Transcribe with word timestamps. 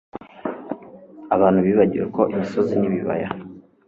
Abantu 1.35 1.59
bibagiwe 1.67 2.05
ko 2.15 2.21
imisozi 2.33 2.73
nibibaya 2.77 3.29